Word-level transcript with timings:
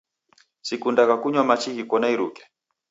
Sikundagha 0.67 1.15
kunywa 1.21 1.43
machi 1.49 1.69
ghiko 1.77 1.95
na 1.99 2.07
iruke. 2.13 2.43